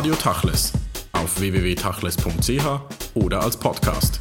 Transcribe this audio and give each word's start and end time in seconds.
Radio 0.00 0.14
Tachles 0.14 0.72
auf 1.12 1.38
www.tachles.ch 1.38 3.16
oder 3.16 3.42
als 3.42 3.60
Podcast. 3.60 4.18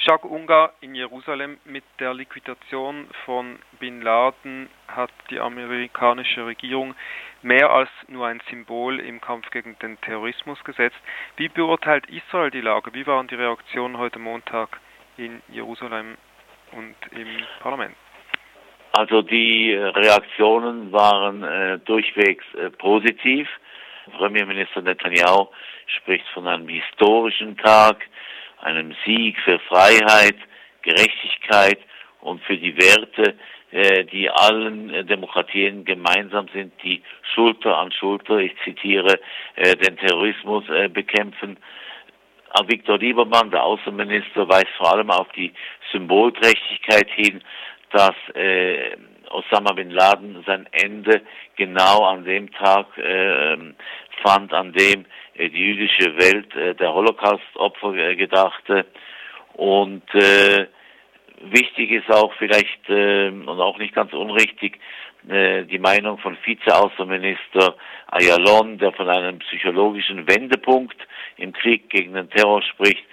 Jacques 0.00 0.28
Ungar 0.28 0.72
in 0.80 0.96
Jerusalem 0.96 1.58
mit 1.64 1.84
der 2.00 2.14
Liquidation 2.14 3.06
von 3.24 3.60
Bin 3.78 4.02
Laden 4.02 4.68
hat 4.88 5.12
die 5.30 5.38
amerikanische 5.38 6.46
Regierung 6.46 6.96
mehr 7.42 7.70
als 7.70 7.90
nur 8.08 8.26
ein 8.26 8.42
Symbol 8.50 8.98
im 8.98 9.20
Kampf 9.20 9.48
gegen 9.52 9.78
den 9.78 10.00
Terrorismus 10.00 10.58
gesetzt. 10.64 10.98
Wie 11.36 11.48
beurteilt 11.48 12.06
Israel 12.10 12.50
die 12.50 12.60
Lage? 12.60 12.92
Wie 12.92 13.06
waren 13.06 13.28
die 13.28 13.36
Reaktionen 13.36 13.98
heute 13.98 14.18
Montag 14.18 14.80
in 15.16 15.42
Jerusalem 15.48 16.16
und 16.72 16.96
im 17.12 17.28
Parlament? 17.60 17.94
Also 18.92 19.22
die 19.22 19.72
Reaktionen 19.72 20.90
waren 20.92 21.44
äh, 21.44 21.78
durchwegs 21.80 22.44
äh, 22.54 22.70
positiv. 22.70 23.48
Premierminister 24.16 24.82
Netanyahu 24.82 25.48
spricht 25.86 26.26
von 26.34 26.46
einem 26.46 26.68
historischen 26.68 27.56
Tag, 27.56 28.04
einem 28.60 28.94
Sieg 29.04 29.38
für 29.40 29.58
Freiheit, 29.60 30.36
Gerechtigkeit 30.82 31.78
und 32.20 32.42
für 32.42 32.56
die 32.56 32.76
Werte, 32.76 33.36
äh, 33.70 34.04
die 34.04 34.28
allen 34.28 34.90
äh, 34.90 35.04
Demokratien 35.04 35.84
gemeinsam 35.84 36.48
sind, 36.52 36.72
die 36.82 37.02
Schulter 37.34 37.78
an 37.78 37.92
Schulter, 37.92 38.38
ich 38.38 38.52
zitiere, 38.64 39.20
äh, 39.54 39.76
den 39.76 39.96
Terrorismus 39.98 40.68
äh, 40.68 40.88
bekämpfen. 40.88 41.56
Viktor 42.66 42.98
Liebermann, 42.98 43.52
der 43.52 43.62
Außenminister, 43.62 44.48
weist 44.48 44.70
vor 44.76 44.92
allem 44.92 45.08
auf 45.10 45.28
die 45.36 45.52
Symbolträchtigkeit 45.92 47.08
hin, 47.10 47.40
dass 47.90 48.14
äh, 48.34 48.96
Osama 49.30 49.72
bin 49.72 49.90
Laden 49.90 50.42
sein 50.46 50.66
Ende 50.72 51.22
genau 51.56 52.04
an 52.04 52.24
dem 52.24 52.50
Tag 52.52 52.86
äh, 52.98 53.56
fand, 54.22 54.52
an 54.52 54.72
dem 54.72 55.04
äh, 55.34 55.48
die 55.48 55.58
jüdische 55.58 56.16
Welt 56.16 56.54
äh, 56.56 56.74
der 56.74 56.92
Holocaust-Opfer 56.92 57.94
äh, 57.94 58.16
gedachte. 58.16 58.86
Und 59.54 60.02
äh, 60.14 60.66
wichtig 61.42 61.90
ist 61.92 62.10
auch 62.10 62.32
vielleicht 62.34 62.88
äh, 62.88 63.28
und 63.28 63.60
auch 63.60 63.78
nicht 63.78 63.94
ganz 63.94 64.12
unrichtig 64.12 64.78
äh, 65.28 65.64
die 65.64 65.78
Meinung 65.78 66.18
von 66.18 66.36
Vizeaußenminister 66.44 67.76
Ayalon, 68.08 68.78
der 68.78 68.92
von 68.92 69.08
einem 69.08 69.38
psychologischen 69.40 70.26
Wendepunkt 70.28 70.96
im 71.36 71.52
Krieg 71.52 71.90
gegen 71.90 72.14
den 72.14 72.30
Terror 72.30 72.62
spricht. 72.62 73.04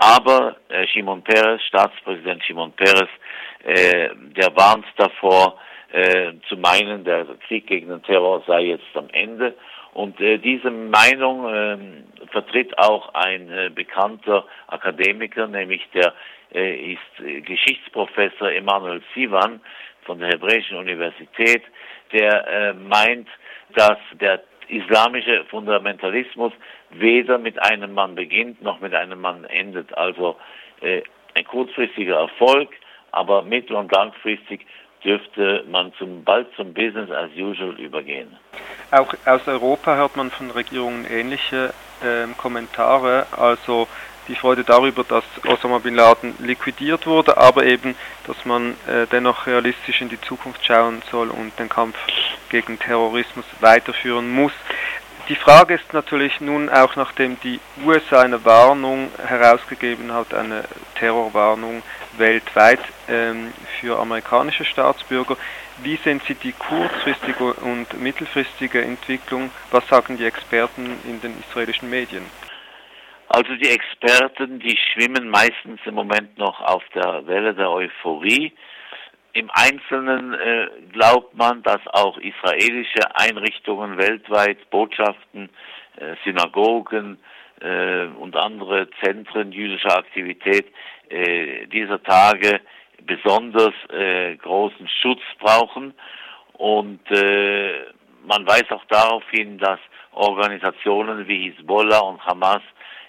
Aber 0.00 0.56
äh, 0.70 0.86
Shimon 0.86 1.22
Peres, 1.22 1.62
Staatspräsident 1.64 2.42
Shimon 2.44 2.72
Peres, 2.72 3.08
äh, 3.64 4.08
der 4.34 4.56
warnt 4.56 4.86
davor, 4.96 5.58
äh, 5.92 6.32
zu 6.48 6.56
meinen, 6.56 7.04
der 7.04 7.26
Krieg 7.46 7.66
gegen 7.66 7.88
den 7.88 8.02
Terror 8.02 8.42
sei 8.46 8.62
jetzt 8.62 8.84
am 8.94 9.08
Ende. 9.12 9.54
Und 9.92 10.18
äh, 10.20 10.38
diese 10.38 10.70
Meinung 10.70 11.52
äh, 11.52 11.76
vertritt 12.30 12.78
auch 12.78 13.12
ein 13.12 13.50
äh, 13.50 13.70
bekannter 13.74 14.46
Akademiker, 14.68 15.46
nämlich 15.48 15.82
der 15.92 16.14
äh, 16.54 16.92
ist 16.92 17.24
äh, 17.24 17.42
Geschichtsprofessor 17.42 18.52
Emanuel 18.52 19.02
Sivan 19.14 19.60
von 20.04 20.18
der 20.18 20.28
Hebräischen 20.28 20.78
Universität, 20.78 21.62
der 22.12 22.46
äh, 22.48 22.72
meint, 22.72 23.28
dass 23.74 23.98
der 24.18 24.42
islamische 24.70 25.44
Fundamentalismus 25.50 26.52
weder 26.90 27.38
mit 27.38 27.60
einem 27.62 27.94
Mann 27.94 28.14
beginnt 28.14 28.62
noch 28.62 28.80
mit 28.80 28.94
einem 28.94 29.20
Mann 29.20 29.44
endet. 29.44 29.96
Also 29.96 30.36
äh, 30.80 31.02
ein 31.34 31.44
kurzfristiger 31.44 32.16
Erfolg, 32.16 32.70
aber 33.12 33.42
mittel- 33.42 33.76
und 33.76 33.92
langfristig 33.92 34.66
dürfte 35.04 35.64
man 35.68 35.92
zum, 35.94 36.24
bald 36.24 36.48
zum 36.56 36.74
Business 36.74 37.10
as 37.10 37.30
usual 37.36 37.78
übergehen. 37.80 38.36
Auch 38.90 39.14
aus 39.24 39.46
Europa 39.48 39.96
hört 39.96 40.16
man 40.16 40.30
von 40.30 40.50
Regierungen 40.50 41.06
ähnliche 41.10 41.72
äh, 42.02 42.26
Kommentare, 42.36 43.26
also 43.36 43.88
die 44.28 44.34
Freude 44.34 44.62
darüber, 44.62 45.02
dass 45.02 45.24
Osama 45.46 45.78
bin 45.78 45.94
Laden 45.94 46.34
liquidiert 46.38 47.06
wurde, 47.06 47.36
aber 47.36 47.64
eben, 47.64 47.96
dass 48.26 48.44
man 48.44 48.72
äh, 48.86 49.06
dennoch 49.10 49.46
realistisch 49.46 50.00
in 50.00 50.08
die 50.08 50.20
Zukunft 50.20 50.64
schauen 50.64 51.02
soll 51.10 51.30
und 51.30 51.58
den 51.58 51.68
Kampf 51.68 51.96
gegen 52.50 52.78
Terrorismus 52.78 53.46
weiterführen 53.60 54.30
muss. 54.30 54.52
Die 55.28 55.36
Frage 55.36 55.74
ist 55.74 55.92
natürlich 55.92 56.40
nun 56.40 56.68
auch, 56.68 56.96
nachdem 56.96 57.38
die 57.40 57.60
USA 57.84 58.22
eine 58.22 58.44
Warnung 58.44 59.10
herausgegeben 59.24 60.12
hat, 60.12 60.34
eine 60.34 60.64
Terrorwarnung 60.96 61.82
weltweit 62.18 62.80
ähm, 63.08 63.52
für 63.80 63.98
amerikanische 63.98 64.64
Staatsbürger, 64.64 65.36
wie 65.82 65.96
sehen 65.96 66.20
Sie 66.26 66.34
die 66.34 66.52
kurzfristige 66.52 67.54
und 67.54 68.00
mittelfristige 68.00 68.82
Entwicklung? 68.82 69.50
Was 69.70 69.86
sagen 69.88 70.18
die 70.18 70.26
Experten 70.26 70.98
in 71.04 71.20
den 71.20 71.38
israelischen 71.40 71.88
Medien? 71.88 72.26
Also 73.28 73.54
die 73.54 73.68
Experten, 73.68 74.58
die 74.58 74.76
schwimmen 74.76 75.30
meistens 75.30 75.80
im 75.84 75.94
Moment 75.94 76.36
noch 76.36 76.60
auf 76.60 76.82
der 76.94 77.26
Welle 77.26 77.54
der 77.54 77.70
Euphorie. 77.70 78.52
Im 79.32 79.48
Einzelnen 79.52 80.34
äh, 80.34 80.66
glaubt 80.92 81.36
man, 81.36 81.62
dass 81.62 81.80
auch 81.88 82.18
israelische 82.18 83.14
Einrichtungen 83.14 83.96
weltweit, 83.96 84.68
Botschaften, 84.70 85.50
äh, 85.96 86.16
Synagogen 86.24 87.18
äh, 87.60 88.06
und 88.06 88.34
andere 88.34 88.88
Zentren 89.02 89.52
jüdischer 89.52 89.98
Aktivität 89.98 90.66
äh, 91.10 91.66
dieser 91.66 92.02
Tage 92.02 92.60
besonders 93.06 93.74
äh, 93.90 94.34
großen 94.36 94.88
Schutz 95.00 95.22
brauchen. 95.38 95.94
Und 96.54 97.00
äh, 97.12 97.84
man 98.26 98.46
weist 98.48 98.72
auch 98.72 98.84
darauf 98.86 99.22
hin, 99.30 99.58
dass 99.58 99.78
Organisationen 100.12 101.28
wie 101.28 101.50
Hisbollah 101.50 102.00
und 102.00 102.24
Hamas 102.26 102.62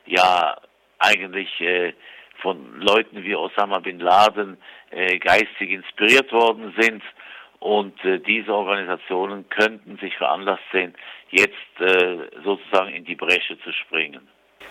ja 0.06 0.56
eigentlich 1.00 1.50
von 2.42 2.80
Leuten 2.80 3.24
wie 3.24 3.36
Osama 3.36 3.80
bin 3.80 4.00
Laden 4.00 4.58
äh, 4.92 5.18
geistig 5.20 5.72
inspiriert 5.72 6.32
worden 6.32 6.74
sind. 6.78 7.04
Und 7.60 8.04
äh, 8.04 8.20
diese 8.20 8.54
Organisationen 8.54 9.48
könnten 9.50 9.98
sich 9.98 10.16
veranlasst 10.18 10.64
sehen, 10.72 10.96
jetzt 11.30 11.80
äh, 11.80 12.18
sozusagen 12.44 12.94
in 12.94 13.06
die 13.06 13.16
Bresche 13.16 13.58
zu 13.60 13.72
springen. 13.72 14.28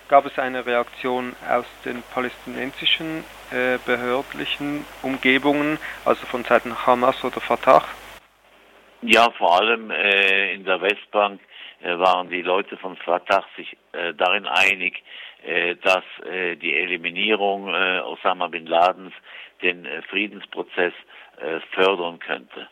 Gab 0.09 0.27
es 0.27 0.37
eine 0.41 0.67
Reaktion 0.67 1.37
aus 1.49 1.67
den 1.85 2.03
palästinensischen 2.13 3.23
äh, 3.53 3.79
behördlichen 3.87 4.85
Umgebungen, 5.03 5.79
also 6.05 6.27
von 6.27 6.43
Seiten 6.43 6.75
Hamas 6.85 7.23
oder 7.23 7.41
Fatah? 7.41 7.85
Ja, 9.03 9.31
vor 9.39 9.61
allem 9.61 9.93
äh, 9.93 10.55
in 10.55 10.65
der 10.65 10.83
Westbank 10.83 11.41
äh, 11.81 11.97
waren 11.97 12.29
die 12.29 12.43
Leute 12.43 12.77
von 12.77 12.97
Fatah 12.97 13.45
sich 13.57 13.77
darin 14.17 14.47
einig, 14.47 15.03
dass 15.83 16.05
äh, 16.27 16.57
die 16.57 16.75
Eliminierung 16.75 17.69
äh, 17.69 18.01
Osama 18.01 18.49
bin 18.49 18.67
Ladens 18.67 19.13
den 19.63 19.85
äh, 19.85 20.03
Friedensprozess 20.03 20.93
äh, 21.39 21.61
fördern 21.73 22.19
könnte. 22.19 22.69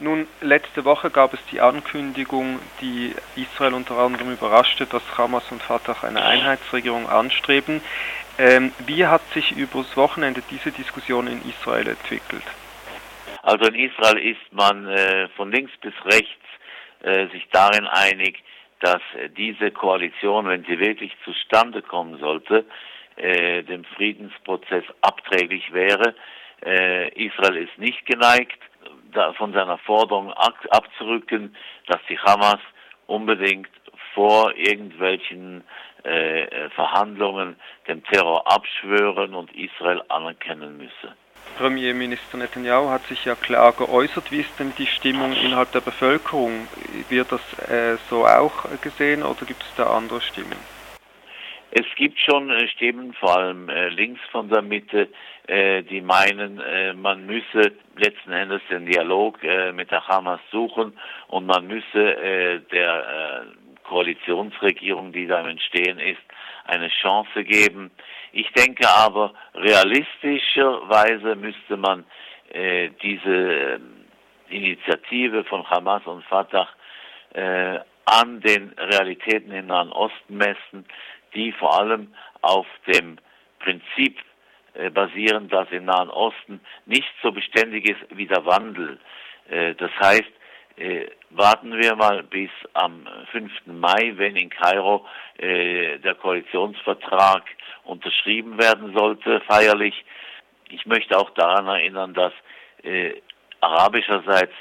Nun, 0.00 0.26
letzte 0.40 0.84
Woche 0.84 1.10
gab 1.10 1.34
es 1.34 1.46
die 1.52 1.60
Ankündigung, 1.60 2.58
die 2.80 3.14
Israel 3.36 3.74
unter 3.74 3.96
anderem 3.96 4.32
überraschte, 4.32 4.86
dass 4.86 5.02
Hamas 5.16 5.50
und 5.52 5.62
Fatah 5.62 6.02
eine 6.02 6.24
Einheitsregierung 6.24 7.08
anstreben. 7.08 7.80
Ähm, 8.36 8.72
wie 8.86 9.06
hat 9.06 9.22
sich 9.32 9.52
übers 9.52 9.96
Wochenende 9.96 10.42
diese 10.50 10.72
Diskussion 10.72 11.28
in 11.28 11.40
Israel 11.48 11.86
entwickelt? 11.88 12.42
Also 13.42 13.66
in 13.66 13.76
Israel 13.76 14.18
ist 14.18 14.52
man 14.52 14.88
äh, 14.88 15.28
von 15.36 15.52
links 15.52 15.72
bis 15.80 15.94
rechts 16.04 16.42
äh, 17.02 17.28
sich 17.28 17.46
darin 17.52 17.86
einig, 17.86 18.42
dass 18.84 19.00
äh, 19.16 19.30
diese 19.30 19.70
Koalition, 19.70 20.46
wenn 20.46 20.64
sie 20.64 20.78
wirklich 20.78 21.12
zustande 21.24 21.80
kommen 21.80 22.18
sollte, 22.18 22.66
äh, 23.16 23.62
dem 23.62 23.84
Friedensprozess 23.96 24.84
abträglich 25.00 25.72
wäre. 25.72 26.14
Äh, 26.64 27.08
Israel 27.14 27.56
ist 27.56 27.78
nicht 27.78 28.04
geneigt, 28.04 28.58
da 29.12 29.32
von 29.32 29.52
seiner 29.52 29.78
Forderung 29.78 30.32
abzurücken, 30.32 31.56
dass 31.86 32.00
die 32.08 32.18
Hamas 32.18 32.58
unbedingt 33.06 33.70
vor 34.12 34.54
irgendwelchen 34.54 35.64
äh, 36.02 36.68
Verhandlungen 36.70 37.56
dem 37.88 38.04
Terror 38.04 38.50
abschwören 38.52 39.34
und 39.34 39.50
Israel 39.54 40.02
anerkennen 40.08 40.76
müsse. 40.76 41.16
Premierminister 41.58 42.36
Netanyahu 42.36 42.90
hat 42.90 43.06
sich 43.06 43.24
ja 43.24 43.34
klar 43.34 43.72
geäußert. 43.72 44.30
Wie 44.32 44.40
ist 44.40 44.58
denn 44.58 44.72
die 44.76 44.86
Stimmung 44.86 45.32
innerhalb 45.32 45.72
der 45.72 45.80
Bevölkerung? 45.80 46.68
Wird 47.08 47.30
das 47.30 47.68
äh, 47.68 47.96
so 48.10 48.26
auch 48.26 48.64
gesehen 48.80 49.22
oder 49.22 49.46
gibt 49.46 49.62
es 49.62 49.74
da 49.76 49.84
andere 49.96 50.20
Stimmen? 50.20 50.58
Es 51.76 51.86
gibt 51.96 52.20
schon 52.20 52.50
äh, 52.50 52.68
Stimmen, 52.68 53.14
vor 53.14 53.36
allem 53.36 53.68
äh, 53.68 53.88
links 53.88 54.20
von 54.30 54.48
der 54.48 54.62
Mitte, 54.62 55.08
äh, 55.48 55.82
die 55.82 56.00
meinen, 56.00 56.62
man 57.02 57.26
müsse 57.26 57.72
letzten 57.96 58.30
Endes 58.30 58.62
den 58.70 58.86
Dialog 58.86 59.38
mit 59.74 59.90
der 59.90 60.06
Hamas 60.06 60.40
suchen 60.50 60.96
und 61.28 61.46
man 61.46 61.66
müsse 61.66 62.62
der 62.72 63.44
Koalitionsregierung, 63.84 65.12
die 65.12 65.26
da 65.26 65.40
im 65.40 65.48
Entstehen 65.48 65.98
ist, 65.98 66.22
eine 66.64 66.88
Chance 66.88 67.44
geben. 67.44 67.90
Ich 68.36 68.50
denke 68.50 68.88
aber, 68.88 69.32
realistischerweise 69.54 71.36
müsste 71.36 71.76
man 71.76 72.04
äh, 72.52 72.90
diese 73.00 73.30
äh, 73.30 73.78
Initiative 74.48 75.44
von 75.44 75.68
Hamas 75.70 76.04
und 76.04 76.24
Fatah 76.24 76.68
äh, 77.32 77.78
an 78.06 78.40
den 78.40 78.72
Realitäten 78.76 79.52
im 79.52 79.68
Nahen 79.68 79.92
Osten 79.92 80.36
messen, 80.36 80.84
die 81.32 81.52
vor 81.52 81.78
allem 81.78 82.12
auf 82.42 82.66
dem 82.92 83.18
Prinzip 83.60 84.18
äh, 84.74 84.90
basieren, 84.90 85.48
dass 85.48 85.70
im 85.70 85.84
Nahen 85.84 86.10
Osten 86.10 86.58
nicht 86.86 87.14
so 87.22 87.30
beständig 87.30 87.88
ist 87.88 88.00
wie 88.16 88.26
der 88.26 88.44
Wandel. 88.44 88.98
Äh, 89.48 89.76
das 89.76 89.92
heißt, 90.00 90.32
äh, 90.76 91.06
warten 91.30 91.72
wir 91.80 91.94
mal 91.94 92.22
bis 92.22 92.50
am 92.72 93.06
5. 93.32 93.50
Mai, 93.66 94.12
wenn 94.16 94.36
in 94.36 94.50
Kairo 94.50 95.06
äh, 95.38 95.98
der 95.98 96.14
Koalitionsvertrag 96.14 97.42
unterschrieben 97.84 98.58
werden 98.58 98.94
sollte, 98.94 99.40
feierlich. 99.42 100.04
Ich 100.68 100.86
möchte 100.86 101.16
auch 101.18 101.30
daran 101.30 101.66
erinnern, 101.66 102.14
dass 102.14 102.32
äh, 102.82 103.14
arabischerseits 103.60 104.54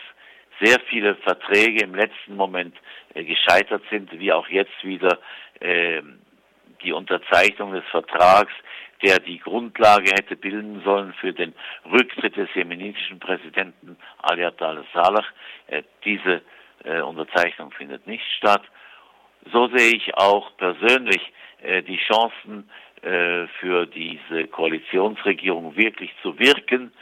sehr 0.61 0.79
viele 0.89 1.15
Verträge 1.15 1.83
im 1.83 1.95
letzten 1.95 2.35
Moment 2.35 2.75
äh, 3.13 3.23
gescheitert 3.23 3.83
sind, 3.89 4.11
wie 4.19 4.31
auch 4.31 4.47
jetzt 4.47 4.83
wieder 4.83 5.19
ähm, 5.61 6.19
die 6.83 6.93
Unterzeichnung 6.93 7.73
des 7.73 7.85
Vertrags, 7.85 8.53
der 9.03 9.19
die 9.19 9.39
Grundlage 9.39 10.11
hätte 10.11 10.35
bilden 10.35 10.81
sollen 10.83 11.13
für 11.13 11.33
den 11.33 11.53
Rücktritt 11.91 12.37
des 12.37 12.49
jemenitischen 12.55 13.19
Präsidenten 13.19 13.97
Ali 14.21 14.45
al-Saleh. 14.45 15.25
Äh, 15.67 15.83
diese 16.05 16.41
äh, 16.83 17.01
Unterzeichnung 17.01 17.71
findet 17.71 18.07
nicht 18.07 18.25
statt. 18.37 18.63
So 19.51 19.67
sehe 19.67 19.95
ich 19.95 20.15
auch 20.15 20.55
persönlich 20.57 21.21
äh, 21.61 21.83
die 21.83 21.97
Chancen 21.97 22.69
für 23.59 23.85
diese 23.85 24.47
Koalitionsregierung 24.47 25.75
wirklich 25.75 26.09
zu 26.21 26.39
wirken, 26.39 26.93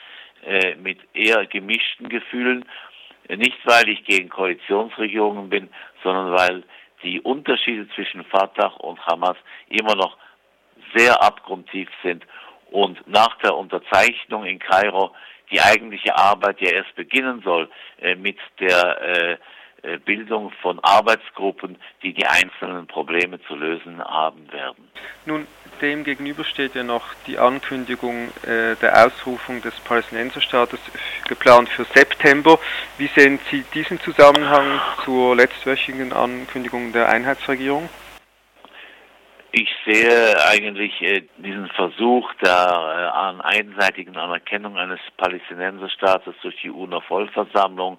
mit 0.79 0.97
eher 1.13 1.45
gemischten 1.45 2.09
Gefühlen. 2.09 2.65
Nicht, 3.29 3.59
weil 3.65 3.87
ich 3.87 4.03
gegen 4.05 4.27
Koalitionsregierungen 4.27 5.49
bin, 5.51 5.69
sondern 6.01 6.31
weil 6.31 6.63
die 7.03 7.21
Unterschiede 7.21 7.87
zwischen 7.89 8.23
Fatah 8.23 8.73
und 8.79 8.99
Hamas 9.05 9.37
immer 9.69 9.93
noch 9.93 10.17
sehr 10.95 11.21
abgrundtief 11.21 11.89
sind 12.03 12.25
und 12.71 13.05
nach 13.07 13.37
der 13.39 13.55
Unterzeichnung 13.55 14.45
in 14.45 14.59
Kairo 14.59 15.11
die 15.51 15.61
eigentliche 15.61 16.15
Arbeit 16.15 16.61
ja 16.61 16.71
erst 16.71 16.95
beginnen 16.95 17.41
soll 17.43 17.69
äh, 17.99 18.15
mit 18.15 18.37
der 18.59 19.01
äh, 19.01 19.37
äh, 19.83 19.97
Bildung 19.97 20.51
von 20.61 20.79
Arbeitsgruppen, 20.79 21.75
die 22.03 22.13
die 22.13 22.25
einzelnen 22.25 22.85
Probleme 22.85 23.41
zu 23.47 23.55
lösen 23.55 23.99
haben 24.03 24.51
werden. 24.51 24.87
Nun, 25.25 25.47
dem 25.81 26.03
gegenüber 26.03 26.43
steht 26.43 26.75
ja 26.75 26.83
noch 26.83 27.03
die 27.25 27.39
Ankündigung 27.39 28.29
äh, 28.43 28.75
der 28.75 29.05
Ausrufung 29.05 29.59
des 29.63 29.73
Palästinenserstaates 29.79 30.79
geplant 31.27 31.67
für 31.69 31.85
September. 31.85 32.59
Wie 32.99 33.07
sehen 33.07 33.39
Sie 33.49 33.65
diesen 33.73 33.99
Zusammenhang 34.01 34.79
zur 35.03 35.35
letztwöchigen 35.35 36.13
Ankündigung 36.13 36.93
der 36.93 37.09
Einheitsregierung? 37.09 37.89
Ich 39.53 39.69
sehe 39.85 40.41
eigentlich 40.47 41.01
äh, 41.01 41.23
diesen 41.37 41.67
Versuch 41.69 42.33
der 42.35 42.51
äh, 42.51 43.17
an 43.17 43.41
einseitigen 43.41 44.15
Anerkennung 44.15 44.77
eines 44.77 44.99
Palästinenserstaates 45.17 46.35
durch 46.41 46.55
die 46.61 46.69
UNO-Vollversammlung 46.69 47.97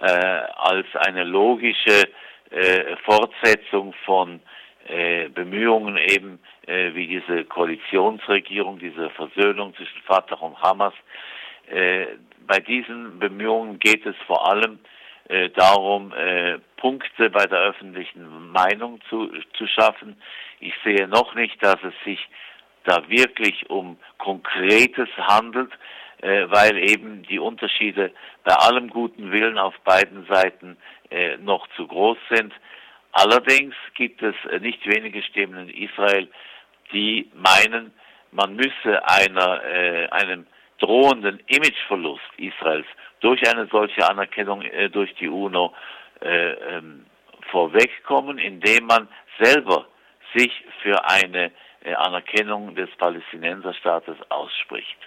äh, 0.00 0.06
als 0.06 0.86
eine 0.96 1.22
logische 1.22 2.08
äh, 2.50 2.96
Fortsetzung 3.04 3.94
von 4.04 4.40
äh, 4.88 5.28
Bemühungen 5.28 5.96
eben 5.96 6.40
äh, 6.66 6.92
wie 6.94 7.06
diese 7.06 7.44
Koalitionsregierung, 7.44 8.80
diese 8.80 9.10
Versöhnung 9.10 9.76
zwischen 9.76 10.02
Fatah 10.02 10.36
und 10.36 10.60
Hamas. 10.60 10.94
Äh, 11.70 12.06
bei 12.48 12.58
diesen 12.58 13.20
Bemühungen 13.20 13.78
geht 13.78 14.04
es 14.06 14.16
vor 14.26 14.50
allem 14.50 14.80
äh, 15.30 15.48
darum, 15.50 16.12
äh, 16.12 16.58
Punkte 16.76 17.30
bei 17.30 17.46
der 17.46 17.60
öffentlichen 17.60 18.50
Meinung 18.50 19.00
zu, 19.08 19.30
zu 19.54 19.66
schaffen. 19.68 20.20
Ich 20.58 20.74
sehe 20.84 21.06
noch 21.06 21.34
nicht, 21.34 21.62
dass 21.62 21.78
es 21.84 21.94
sich 22.04 22.18
da 22.84 23.08
wirklich 23.08 23.70
um 23.70 23.96
Konkretes 24.18 25.08
handelt, 25.16 25.70
äh, 26.22 26.46
weil 26.48 26.76
eben 26.90 27.22
die 27.22 27.38
Unterschiede 27.38 28.10
bei 28.42 28.54
allem 28.54 28.90
guten 28.90 29.30
Willen 29.30 29.56
auf 29.56 29.78
beiden 29.84 30.26
Seiten 30.26 30.76
äh, 31.10 31.36
noch 31.36 31.68
zu 31.76 31.86
groß 31.86 32.18
sind. 32.30 32.52
Allerdings 33.12 33.74
gibt 33.94 34.22
es 34.22 34.34
äh, 34.50 34.58
nicht 34.58 34.84
wenige 34.86 35.22
Stimmen 35.22 35.68
in 35.68 35.88
Israel, 35.88 36.28
die 36.92 37.30
meinen, 37.34 37.92
man 38.32 38.56
müsse 38.56 39.06
einer, 39.08 39.62
äh, 39.64 40.08
einem 40.08 40.46
drohenden 40.80 41.40
Imageverlust 41.46 42.24
Israels 42.36 42.86
durch 43.20 43.46
eine 43.48 43.66
solche 43.66 44.08
Anerkennung 44.08 44.62
äh, 44.62 44.88
durch 44.90 45.14
die 45.14 45.28
UNO 45.28 45.72
äh, 46.20 46.52
ähm, 46.52 47.06
vorwegkommen, 47.50 48.38
indem 48.38 48.86
man 48.86 49.08
selber 49.38 49.86
sich 50.34 50.52
für 50.82 51.08
eine 51.08 51.50
äh, 51.82 51.94
Anerkennung 51.94 52.74
des 52.74 52.90
Palästinenserstaates 52.96 54.16
ausspricht. 54.28 54.98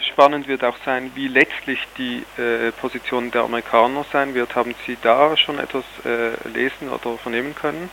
Spannend 0.00 0.48
wird 0.48 0.64
auch 0.64 0.76
sein, 0.78 1.12
wie 1.14 1.28
letztlich 1.28 1.78
die 1.96 2.24
äh, 2.36 2.72
Position 2.72 3.30
der 3.30 3.42
Amerikaner 3.42 4.04
sein 4.04 4.34
wird. 4.34 4.54
Haben 4.56 4.74
Sie 4.86 4.96
da 5.02 5.36
schon 5.36 5.58
etwas 5.58 5.84
äh, 6.04 6.48
lesen 6.48 6.88
oder 6.88 7.16
vernehmen 7.16 7.54
können? 7.54 7.90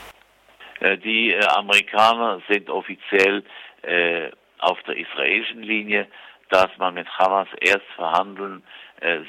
Äh, 0.80 0.98
die 0.98 1.36
Amerikaner 1.36 2.42
sind 2.50 2.70
offiziell 2.70 3.44
auf 4.60 4.82
der 4.84 4.96
israelischen 4.96 5.62
Linie, 5.62 6.08
dass 6.50 6.70
man 6.78 6.94
mit 6.94 7.08
Hamas 7.18 7.48
erst 7.62 7.86
verhandeln 7.96 8.64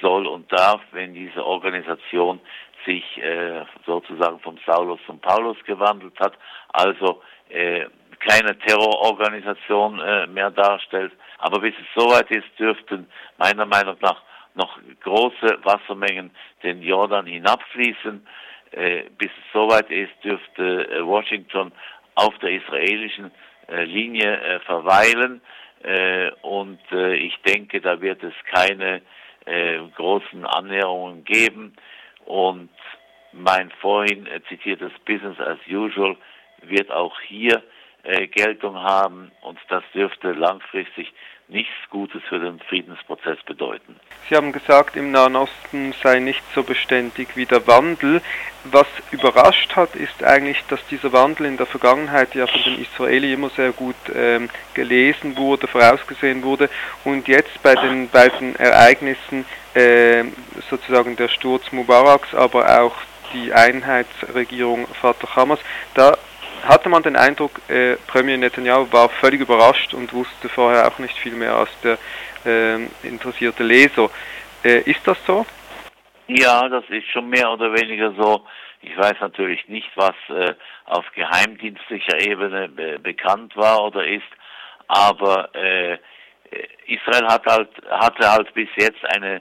soll 0.00 0.26
und 0.26 0.52
darf, 0.52 0.80
wenn 0.92 1.14
diese 1.14 1.44
Organisation 1.44 2.38
sich 2.84 3.04
äh, 3.18 3.64
sozusagen 3.86 4.38
vom 4.40 4.58
Saulus 4.66 5.00
zum 5.06 5.18
Paulus 5.20 5.56
gewandelt 5.64 6.18
hat, 6.20 6.34
also 6.72 7.22
äh, 7.48 7.86
keine 8.20 8.58
Terrororganisation 8.58 10.00
äh, 10.00 10.26
mehr 10.26 10.50
darstellt. 10.50 11.12
Aber 11.38 11.60
bis 11.60 11.74
es 11.74 12.02
soweit 12.02 12.30
ist, 12.30 12.46
dürften 12.58 13.06
meiner 13.38 13.66
Meinung 13.66 13.96
nach 14.00 14.22
noch 14.54 14.78
große 15.02 15.58
Wassermengen 15.62 16.30
den 16.62 16.82
Jordan 16.82 17.26
hinabfließen. 17.26 18.26
Äh, 18.70 19.04
bis 19.18 19.28
es 19.28 19.52
soweit 19.52 19.90
ist, 19.90 20.12
dürfte 20.22 20.88
äh, 20.90 21.04
Washington 21.04 21.72
auf 22.14 22.36
der 22.38 22.50
israelischen 22.50 23.30
äh, 23.68 23.84
Linie 23.84 24.40
äh, 24.40 24.60
verweilen. 24.60 25.40
Äh, 25.84 26.30
und 26.40 26.80
äh, 26.92 27.14
ich 27.14 27.36
denke, 27.42 27.80
da 27.80 28.00
wird 28.00 28.22
es 28.22 28.32
keine 28.50 29.02
äh, 29.44 29.78
großen 29.96 30.46
Annäherungen 30.46 31.24
geben. 31.24 31.74
Und 32.24 32.70
mein 33.32 33.70
vorhin 33.80 34.26
zitiertes 34.48 34.92
Business 35.04 35.38
as 35.40 35.58
usual 35.68 36.16
wird 36.62 36.90
auch 36.90 37.20
hier 37.20 37.62
Geltung 38.32 38.76
haben 38.76 39.32
und 39.40 39.58
das 39.70 39.82
dürfte 39.94 40.32
langfristig 40.32 41.10
nichts 41.48 41.74
Gutes 41.90 42.22
für 42.28 42.38
den 42.38 42.58
Friedensprozess 42.60 43.38
bedeuten. 43.44 43.96
Sie 44.28 44.36
haben 44.36 44.52
gesagt, 44.52 44.96
im 44.96 45.10
Nahen 45.10 45.36
Osten 45.36 45.94
sei 46.02 46.18
nicht 46.18 46.42
so 46.54 46.62
beständig 46.62 47.36
wie 47.36 47.44
der 47.44 47.66
Wandel. 47.66 48.22
Was 48.64 48.86
überrascht 49.10 49.76
hat, 49.76 49.94
ist 49.94 50.24
eigentlich, 50.24 50.64
dass 50.68 50.84
dieser 50.86 51.12
Wandel 51.12 51.46
in 51.46 51.56
der 51.58 51.66
Vergangenheit 51.66 52.34
ja 52.34 52.46
von 52.46 52.62
den 52.62 52.80
Israelis 52.80 53.34
immer 53.34 53.50
sehr 53.50 53.72
gut 53.72 53.94
ähm, 54.14 54.48
gelesen 54.72 55.36
wurde, 55.36 55.66
vorausgesehen 55.66 56.42
wurde 56.42 56.70
und 57.04 57.28
jetzt 57.28 57.62
bei 57.62 57.74
den 57.74 58.08
beiden 58.08 58.56
Ereignissen 58.56 59.44
äh, 59.74 60.24
sozusagen 60.70 61.16
der 61.16 61.28
Sturz 61.28 61.70
Mubaraks, 61.72 62.34
aber 62.34 62.80
auch 62.80 62.96
die 63.34 63.52
Einheitsregierung 63.52 64.86
Fatah 64.86 65.36
Hamas, 65.36 65.58
da 65.94 66.16
hatte 66.66 66.88
man 66.88 67.02
den 67.02 67.16
Eindruck, 67.16 67.60
äh, 67.68 67.96
Premier 68.06 68.36
Netanyahu 68.36 68.92
war 68.92 69.08
völlig 69.08 69.40
überrascht 69.40 69.94
und 69.94 70.12
wusste 70.12 70.48
vorher 70.48 70.86
auch 70.88 70.98
nicht 70.98 71.16
viel 71.16 71.34
mehr 71.34 71.54
als 71.54 71.70
der 71.82 71.98
äh, 72.44 72.84
interessierte 73.02 73.62
Leser. 73.62 74.10
Äh, 74.64 74.80
ist 74.90 75.06
das 75.06 75.18
so? 75.26 75.46
Ja, 76.26 76.68
das 76.68 76.84
ist 76.88 77.06
schon 77.08 77.28
mehr 77.28 77.50
oder 77.50 77.72
weniger 77.72 78.12
so. 78.18 78.44
Ich 78.80 78.96
weiß 78.96 79.14
natürlich 79.20 79.66
nicht, 79.68 79.90
was 79.96 80.14
äh, 80.28 80.54
auf 80.86 81.04
geheimdienstlicher 81.14 82.20
Ebene 82.20 82.68
be 82.68 82.98
bekannt 82.98 83.56
war 83.56 83.84
oder 83.84 84.06
ist, 84.06 84.22
aber 84.88 85.54
äh, 85.54 85.98
Israel 86.86 87.26
hat 87.26 87.46
halt, 87.46 87.70
hatte 87.90 88.30
halt 88.30 88.54
bis 88.54 88.68
jetzt 88.76 89.04
eine 89.16 89.40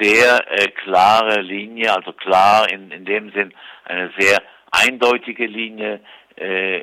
sehr 0.00 0.40
äh, 0.50 0.68
klare 0.70 1.40
Linie, 1.40 1.94
also 1.94 2.12
klar 2.12 2.70
in, 2.70 2.90
in 2.90 3.04
dem 3.04 3.30
Sinn 3.32 3.54
eine 3.84 4.10
sehr 4.18 4.42
eindeutige 4.72 5.46
Linie, 5.46 6.00
äh, 6.36 6.82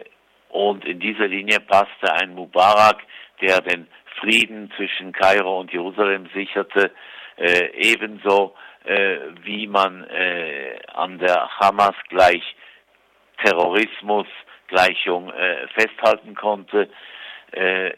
und 0.50 0.84
in 0.86 1.00
dieser 1.00 1.28
Linie 1.28 1.60
passte 1.60 2.12
ein 2.14 2.34
Mubarak, 2.34 3.02
der 3.42 3.62
den 3.62 3.88
Frieden 4.20 4.72
zwischen 4.76 5.12
Kairo 5.12 5.60
und 5.60 5.72
Jerusalem 5.72 6.28
sicherte, 6.34 6.92
äh, 7.38 7.70
ebenso 7.74 8.56
äh, 8.86 9.18
wie 9.44 9.68
man 9.68 10.04
äh, 10.06 10.80
an 10.94 11.20
der 11.20 11.50
Hamas 11.60 11.96
gleich 12.10 12.44
Terrorismus 13.44 14.28
Gleichung 14.68 15.32
äh, 15.32 15.68
festhalten 15.70 16.36
konnte. 16.36 16.90
Äh, 17.52 17.92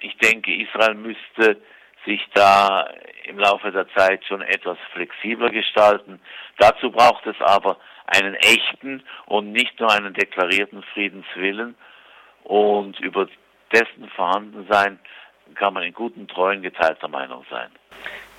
ich 0.00 0.16
denke, 0.18 0.54
Israel 0.54 0.94
müsste 0.94 1.60
sich 2.04 2.26
da 2.34 2.88
im 3.24 3.38
Laufe 3.38 3.70
der 3.70 3.86
Zeit 3.94 4.24
schon 4.24 4.42
etwas 4.42 4.78
flexibler 4.92 5.50
gestalten. 5.50 6.20
Dazu 6.58 6.90
braucht 6.90 7.26
es 7.26 7.40
aber 7.40 7.76
einen 8.06 8.34
echten 8.34 9.02
und 9.26 9.52
nicht 9.52 9.78
nur 9.80 9.90
einen 9.90 10.12
deklarierten 10.12 10.82
Friedenswillen 10.94 11.76
und 12.44 12.98
über 13.00 13.28
dessen 13.72 14.08
Vorhandensein 14.14 14.98
kann 15.54 15.74
man 15.74 15.82
in 15.82 15.92
guten 15.92 16.28
Treuen 16.28 16.62
geteilter 16.62 17.08
Meinung 17.08 17.44
sein. 17.50 17.70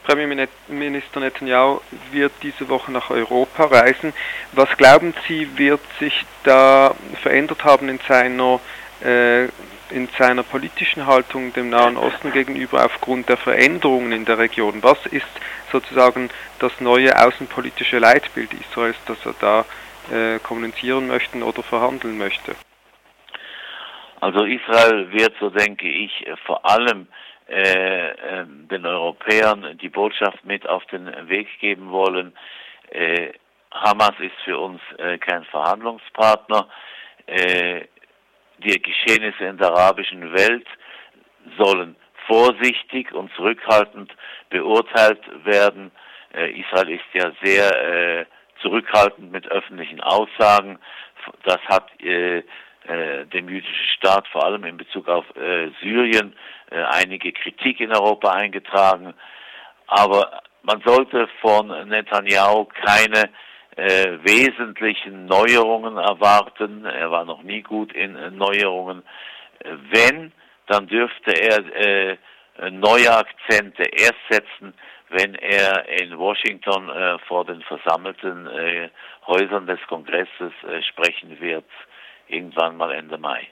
Premierminister 0.03 1.21
Netanyahu 1.21 1.79
wird 2.11 2.33
diese 2.41 2.67
Woche 2.67 2.91
nach 2.91 3.09
Europa 3.09 3.65
reisen. 3.65 4.13
Was 4.51 4.75
glauben 4.77 5.13
Sie, 5.27 5.57
wird 5.57 5.79
sich 5.99 6.25
da 6.43 6.93
verändert 7.21 7.63
haben 7.63 7.87
in 7.87 7.99
seiner 7.99 8.59
äh, 9.01 9.47
in 9.89 10.07
seiner 10.17 10.43
politischen 10.43 11.05
Haltung 11.05 11.53
dem 11.53 11.69
Nahen 11.69 11.97
Osten 11.97 12.31
gegenüber 12.31 12.85
aufgrund 12.85 13.29
der 13.29 13.37
Veränderungen 13.37 14.11
in 14.11 14.25
der 14.25 14.37
Region? 14.37 14.81
Was 14.81 15.05
ist 15.07 15.27
sozusagen 15.71 16.29
das 16.59 16.79
neue 16.79 17.17
außenpolitische 17.17 17.99
Leitbild 17.99 18.53
Israels, 18.53 18.97
das 19.05 19.25
er 19.25 19.35
da 19.39 19.65
äh, 20.11 20.39
kommunizieren 20.39 21.07
möchte 21.07 21.37
oder 21.43 21.63
verhandeln 21.63 22.17
möchte? 22.17 22.55
Also 24.19 24.45
Israel 24.45 25.11
wird, 25.11 25.33
so 25.39 25.49
denke 25.49 25.87
ich, 25.89 26.25
vor 26.45 26.65
allem 26.69 27.07
äh, 27.49 28.11
äh, 28.11 28.45
den 28.47 28.85
Europäern 28.85 29.77
die 29.81 29.89
Botschaft 29.89 30.45
mit 30.45 30.67
auf 30.67 30.85
den 30.85 31.07
Weg 31.27 31.47
geben 31.59 31.91
wollen. 31.91 32.33
Äh, 32.89 33.33
Hamas 33.71 34.13
ist 34.19 34.35
für 34.45 34.57
uns 34.57 34.79
äh, 34.97 35.17
kein 35.17 35.43
Verhandlungspartner. 35.45 36.69
Äh, 37.25 37.81
die 38.63 38.81
Geschehnisse 38.81 39.45
in 39.45 39.57
der 39.57 39.71
arabischen 39.71 40.33
Welt 40.33 40.67
sollen 41.57 41.95
vorsichtig 42.27 43.11
und 43.13 43.31
zurückhaltend 43.35 44.11
beurteilt 44.49 45.21
werden. 45.45 45.91
Äh, 46.33 46.59
Israel 46.59 46.89
ist 46.89 47.03
ja 47.13 47.31
sehr 47.41 48.19
äh, 48.21 48.25
zurückhaltend 48.61 49.31
mit 49.31 49.47
öffentlichen 49.47 50.01
Aussagen. 50.01 50.79
Das 51.43 51.59
hat 51.67 51.89
äh, 52.01 52.43
dem 52.85 53.47
jüdischen 53.47 53.87
Staat 53.95 54.27
vor 54.27 54.45
allem 54.45 54.65
in 54.65 54.75
Bezug 54.75 55.07
auf 55.07 55.23
Syrien 55.81 56.35
einige 56.69 57.31
Kritik 57.31 57.79
in 57.79 57.93
Europa 57.93 58.31
eingetragen. 58.31 59.13
Aber 59.87 60.41
man 60.63 60.81
sollte 60.85 61.29
von 61.39 61.67
Netanyahu 61.87 62.65
keine 62.65 63.29
äh, 63.75 64.17
wesentlichen 64.23 65.25
Neuerungen 65.25 65.97
erwarten. 65.97 66.85
Er 66.85 67.11
war 67.11 67.25
noch 67.25 67.43
nie 67.43 67.61
gut 67.61 67.93
in 67.93 68.15
äh, 68.15 68.31
Neuerungen. 68.31 69.03
Wenn, 69.91 70.31
dann 70.67 70.87
dürfte 70.87 71.31
er 71.31 71.75
äh, 71.75 72.17
neue 72.71 73.11
Akzente 73.11 73.83
erst 73.83 74.19
setzen, 74.29 74.73
wenn 75.09 75.35
er 75.35 75.87
in 76.01 76.17
Washington 76.17 76.89
äh, 76.89 77.19
vor 77.27 77.45
den 77.45 77.61
versammelten 77.61 78.47
äh, 78.47 78.89
Häusern 79.27 79.67
des 79.67 79.79
Kongresses 79.87 80.53
äh, 80.67 80.81
sprechen 80.83 81.39
wird, 81.39 81.65
irgendwann 82.27 82.77
mal 82.77 82.91
Ende 82.91 83.17
Mai. 83.17 83.47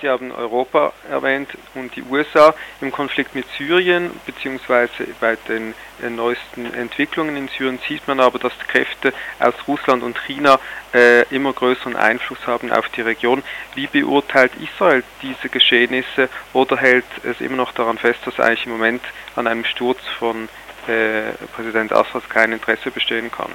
Sie 0.00 0.08
haben 0.08 0.30
Europa 0.32 0.92
erwähnt 1.10 1.48
und 1.74 1.94
die 1.96 2.02
USA 2.02 2.54
im 2.80 2.92
Konflikt 2.92 3.34
mit 3.34 3.46
Syrien, 3.56 4.10
beziehungsweise 4.26 5.06
bei 5.20 5.36
den 5.48 5.74
äh, 6.02 6.08
neuesten 6.08 6.72
Entwicklungen 6.72 7.36
in 7.36 7.48
Syrien 7.48 7.78
sieht 7.88 8.06
man 8.06 8.20
aber, 8.20 8.38
dass 8.38 8.56
Kräfte 8.68 9.12
aus 9.40 9.54
Russland 9.66 10.02
und 10.02 10.18
China 10.26 10.60
äh, 10.94 11.22
immer 11.34 11.52
größeren 11.52 11.96
Einfluss 11.96 12.46
haben 12.46 12.70
auf 12.70 12.88
die 12.90 13.02
Region. 13.02 13.42
Wie 13.74 13.86
beurteilt 13.86 14.52
Israel 14.60 15.02
diese 15.22 15.48
Geschehnisse 15.48 16.28
oder 16.52 16.76
hält 16.76 17.06
es 17.24 17.40
immer 17.40 17.56
noch 17.56 17.72
daran 17.72 17.98
fest, 17.98 18.20
dass 18.24 18.38
eigentlich 18.38 18.66
im 18.66 18.72
Moment 18.72 19.02
an 19.34 19.46
einem 19.46 19.64
Sturz 19.64 20.00
von 20.18 20.48
äh, 20.86 21.32
Präsident 21.54 21.92
Assad 21.92 22.30
kein 22.30 22.52
Interesse 22.52 22.90
bestehen 22.90 23.30
kann? 23.32 23.50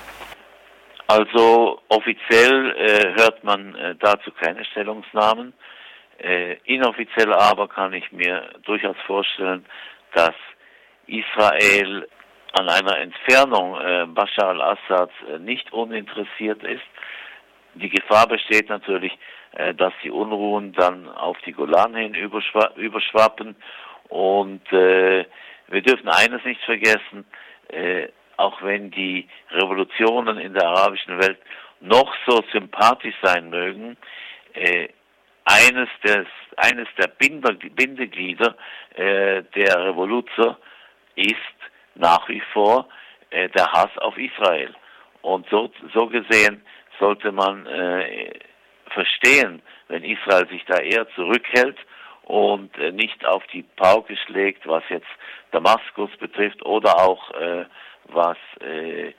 Also 1.07 1.79
offiziell 1.89 2.75
äh, 2.77 3.21
hört 3.21 3.43
man 3.43 3.75
äh, 3.75 3.95
dazu 3.99 4.31
keine 4.31 4.63
Stellungsnahmen. 4.65 5.53
Äh, 6.19 6.57
inoffiziell 6.65 7.33
aber 7.33 7.67
kann 7.67 7.93
ich 7.93 8.11
mir 8.11 8.49
durchaus 8.63 8.97
vorstellen, 9.05 9.65
dass 10.13 10.35
Israel 11.07 12.07
an 12.53 12.69
einer 12.69 12.99
Entfernung 12.99 13.79
äh, 13.81 14.05
Bashar 14.07 14.49
al-Assads 14.49 15.13
äh, 15.29 15.39
nicht 15.39 15.73
uninteressiert 15.73 16.63
ist. 16.63 16.83
Die 17.73 17.89
Gefahr 17.89 18.27
besteht 18.27 18.69
natürlich, 18.69 19.17
äh, 19.53 19.73
dass 19.73 19.93
die 20.03 20.11
Unruhen 20.11 20.73
dann 20.73 21.09
auf 21.09 21.37
die 21.45 21.51
Golan 21.51 21.95
hin 21.95 22.13
überschwa 22.13 22.71
überschwappen. 22.75 23.55
Und 24.09 24.71
äh, 24.71 25.25
wir 25.67 25.81
dürfen 25.81 26.09
eines 26.09 26.43
nicht 26.45 26.61
vergessen, 26.61 27.25
äh, 27.69 28.09
auch 28.37 28.61
wenn 28.61 28.91
die 28.91 29.27
Revolutionen 29.51 30.37
in 30.37 30.53
der 30.53 30.67
arabischen 30.67 31.17
Welt 31.19 31.39
noch 31.79 32.13
so 32.27 32.43
sympathisch 32.51 33.15
sein 33.21 33.49
mögen, 33.49 33.97
äh, 34.53 34.89
eines, 35.45 35.89
des, 36.03 36.27
eines 36.57 36.87
der 36.97 37.07
Binder, 37.07 37.53
Bindeglieder 37.53 38.55
äh, 38.95 39.43
der 39.55 39.85
Revoluzer 39.85 40.57
ist 41.15 41.35
nach 41.95 42.27
wie 42.29 42.41
vor 42.53 42.87
äh, 43.29 43.49
der 43.49 43.71
Hass 43.71 43.97
auf 43.97 44.17
Israel. 44.17 44.73
Und 45.21 45.47
so, 45.49 45.71
so 45.93 46.07
gesehen 46.07 46.61
sollte 46.99 47.31
man 47.31 47.65
äh, 47.65 48.31
verstehen, 48.89 49.61
wenn 49.87 50.03
Israel 50.03 50.47
sich 50.49 50.63
da 50.65 50.79
eher 50.79 51.07
zurückhält 51.15 51.77
und 52.23 52.77
äh, 52.77 52.91
nicht 52.91 53.25
auf 53.25 53.45
die 53.47 53.63
Pauke 53.63 54.15
schlägt, 54.25 54.67
was 54.67 54.83
jetzt 54.89 55.07
Damaskus 55.51 56.11
betrifft 56.19 56.63
oder 56.65 56.97
auch 56.97 57.31
äh, 57.31 57.65
was 58.05 58.37
äh, 58.61 59.13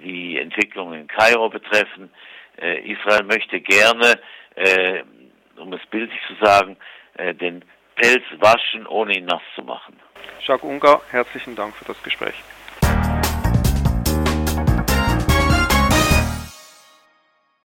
die 0.00 0.38
Entwicklungen 0.38 1.02
in 1.02 1.06
Kairo 1.06 1.48
betreffen. 1.48 2.10
Israel 2.58 3.22
möchte 3.22 3.60
gerne 3.60 4.18
um 5.58 5.72
es 5.72 5.84
bildlich 5.86 6.20
zu 6.26 6.34
sagen, 6.44 6.76
äh, 7.14 7.34
den 7.34 7.64
Pelz 7.96 8.24
waschen, 8.38 8.86
ohne 8.86 9.16
ihn 9.16 9.24
nass 9.24 9.42
zu 9.54 9.62
machen. 9.62 9.98
Jacques 10.40 10.68
Ungar, 10.68 11.00
herzlichen 11.10 11.56
Dank 11.56 11.74
für 11.74 11.84
das 11.84 12.02
Gespräch. 12.02 12.34